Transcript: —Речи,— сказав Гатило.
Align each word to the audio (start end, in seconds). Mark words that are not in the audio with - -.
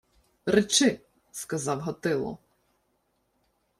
—Речи,— 0.45 0.99
сказав 1.31 1.79
Гатило. 1.79 2.37